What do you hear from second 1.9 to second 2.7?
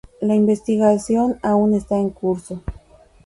en curso.